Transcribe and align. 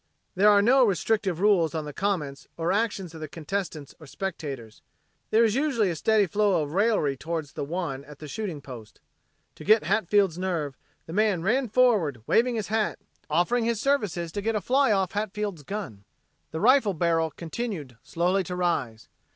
"'There 0.35 0.49
are 0.49 0.63
no 0.63 0.83
restrictive 0.83 1.39
rules 1.39 1.75
on 1.75 1.85
the 1.85 1.93
comments 1.93 2.47
or 2.57 2.71
actions 2.71 3.13
of 3.13 3.29
contestants 3.29 3.93
or 3.99 4.07
spectators 4.07 4.81
there 5.29 5.43
is 5.43 5.53
usually 5.53 5.91
a 5.91 5.95
steady 5.95 6.25
flow 6.25 6.63
of 6.63 6.73
raillery 6.73 7.15
toward 7.15 7.45
the 7.49 7.63
one 7.63 8.03
at 8.05 8.17
the 8.17 8.27
shooting 8.27 8.61
post. 8.61 8.99
To 9.53 9.63
get 9.63 9.83
Hatfield's 9.83 10.39
nerve, 10.39 10.75
the 11.05 11.13
man 11.13 11.43
ran 11.43 11.69
forward 11.69 12.23
waving 12.25 12.55
his 12.55 12.69
hat, 12.69 12.97
offering 13.29 13.65
his 13.65 13.79
services 13.79 14.31
to 14.31 14.41
get 14.41 14.55
a 14.55 14.59
fly 14.61 14.91
off 14.91 15.11
Hatfield's 15.11 15.61
gun. 15.61 16.03
The 16.49 16.59
rifle 16.59 16.95
barrel 16.95 17.29
continued 17.29 17.95
slowly 18.01 18.43
to 18.45 18.55
rise. 18.55 19.07